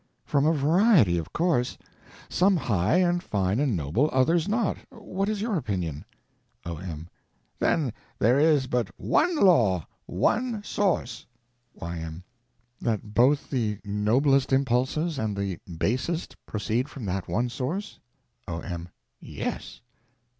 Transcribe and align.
From 0.25 0.47
a 0.47 0.51
variety, 0.51 1.19
of 1.19 1.31
course—some 1.31 2.57
high 2.57 2.95
and 2.95 3.21
fine 3.21 3.59
and 3.59 3.77
noble, 3.77 4.09
others 4.11 4.47
not. 4.47 4.77
What 4.89 5.29
is 5.29 5.43
your 5.43 5.55
opinion? 5.57 6.05
O.M. 6.65 7.07
Then 7.59 7.93
there 8.17 8.39
is 8.39 8.65
but 8.65 8.89
one 8.99 9.35
law, 9.35 9.85
one 10.07 10.63
source. 10.63 11.27
Y.M. 11.75 12.23
That 12.81 13.13
both 13.13 13.51
the 13.51 13.77
noblest 13.85 14.51
impulses 14.51 15.19
and 15.19 15.37
the 15.37 15.59
basest 15.77 16.35
proceed 16.47 16.89
from 16.89 17.05
that 17.05 17.27
one 17.27 17.47
source? 17.47 17.99
O.M. 18.47 18.89
Yes. 19.19 19.81